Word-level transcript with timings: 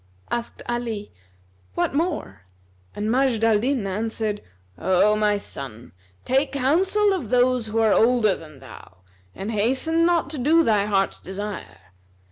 '"Asked 0.31 0.63
Ali, 0.67 1.11
"What 1.75 1.93
more?" 1.93 2.41
And 2.95 3.09
Majd 3.11 3.43
al 3.43 3.59
Din 3.59 3.85
answered, 3.85 4.41
"O 4.75 5.15
my 5.15 5.37
son, 5.37 5.91
take 6.25 6.51
counsel 6.53 7.13
of 7.13 7.29
those 7.29 7.67
who 7.67 7.77
are 7.77 7.93
older 7.93 8.33
than 8.35 8.61
thou 8.61 9.03
and 9.35 9.51
hasten 9.51 10.03
not 10.03 10.31
to 10.31 10.39
do 10.39 10.63
thy 10.63 10.85
heart's 10.85 11.19
desire. 11.19 11.93